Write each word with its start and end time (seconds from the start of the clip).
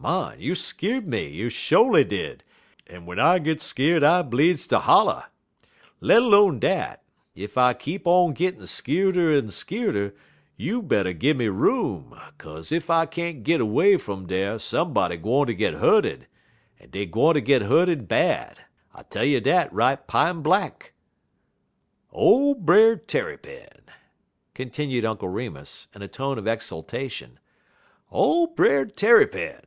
Mon, 0.00 0.38
you 0.40 0.54
skeer'd 0.54 1.08
me; 1.08 1.26
you 1.26 1.48
sho'ly 1.48 2.04
did; 2.04 2.44
en 2.86 3.00
w'en 3.00 3.18
I 3.18 3.40
git 3.40 3.60
skeer'd 3.60 4.04
I 4.04 4.22
bleedz 4.22 4.68
ter 4.68 4.78
holler. 4.78 5.24
Let 6.00 6.22
'lone 6.22 6.60
dat, 6.60 7.02
ef 7.36 7.58
I 7.58 7.74
keep 7.74 8.06
on 8.06 8.32
gittin' 8.32 8.60
skeerder 8.62 9.32
en 9.36 9.48
skeerder, 9.50 10.14
you 10.56 10.82
better 10.82 11.12
gimme 11.12 11.48
room, 11.48 12.16
'kaze 12.38 12.70
ef 12.70 12.88
I 12.88 13.06
can't 13.06 13.42
git 13.42 13.60
'way 13.66 13.96
fum 13.96 14.26
dar 14.26 14.60
somebody 14.60 15.16
gwine 15.16 15.48
ter 15.48 15.52
git 15.54 15.74
hurted, 15.74 16.28
en 16.78 16.90
deyer 16.90 17.04
gwine 17.10 17.34
ter 17.34 17.40
git 17.40 17.62
hurted 17.62 18.06
bad. 18.06 18.60
I 18.94 19.02
tell 19.02 19.24
you 19.24 19.40
dat 19.40 19.70
right 19.72 20.06
pine 20.06 20.42
blank. 20.42 20.94
"Ole 22.12 22.54
Brer 22.54 22.94
Tarrypin!" 22.94 23.82
continued 24.54 25.04
Uncle 25.04 25.28
Remus 25.28 25.88
in 25.92 26.02
a 26.02 26.08
tone 26.08 26.38
of 26.38 26.46
exultation. 26.46 27.40
"Ole 28.12 28.46
Brer 28.46 28.86
Tarrypin! 28.86 29.64